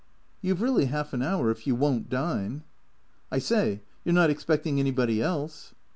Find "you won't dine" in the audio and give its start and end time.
1.67-2.63